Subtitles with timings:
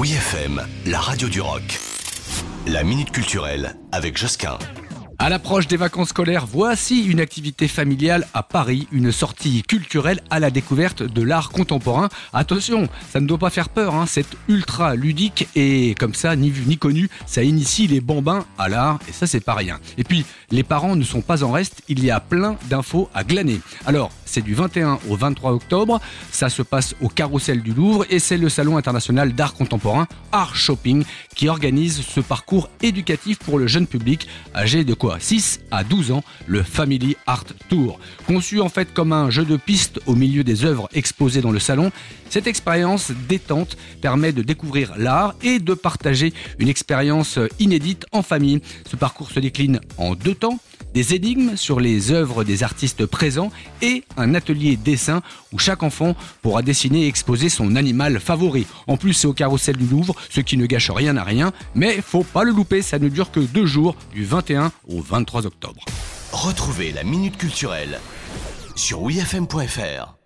[0.00, 1.78] Oui FM, la radio du rock.
[2.66, 4.56] La minute culturelle avec Josquin.
[5.18, 10.40] À l'approche des vacances scolaires, voici une activité familiale à Paris, une sortie culturelle à
[10.40, 12.08] la découverte de l'art contemporain.
[12.32, 16.48] Attention, ça ne doit pas faire peur, hein, c'est ultra ludique et comme ça, ni
[16.48, 19.78] vu ni connu, ça initie les bambins à l'art et ça c'est pas rien.
[19.98, 23.22] Et puis, les parents ne sont pas en reste, il y a plein d'infos à
[23.22, 23.60] glaner.
[23.84, 28.20] Alors, c'est du 21 au 23 octobre, ça se passe au Carrousel du Louvre et
[28.20, 33.66] c'est le Salon international d'art contemporain Art Shopping qui organise ce parcours éducatif pour le
[33.66, 35.18] jeune public âgé de quoi?
[35.18, 37.98] 6 à 12 ans, le Family Art Tour.
[38.26, 41.58] Conçu en fait comme un jeu de piste au milieu des œuvres exposées dans le
[41.58, 41.90] salon,
[42.28, 48.60] cette expérience détente permet de découvrir l'art et de partager une expérience inédite en famille.
[48.88, 50.60] Ce parcours se décline en deux temps
[50.94, 53.50] des énigmes sur les œuvres des artistes présents
[53.82, 55.22] et un atelier dessin
[55.52, 58.66] où chaque enfant pourra dessiner et exposer son animal favori.
[58.86, 62.00] En plus, c'est au carrousel du Louvre, ce qui ne gâche rien à rien, mais
[62.00, 65.84] faut pas le louper, ça ne dure que deux jours, du 21 au 23 octobre.
[66.32, 67.98] Retrouvez la Minute Culturelle
[68.76, 70.19] sur wfm.fr.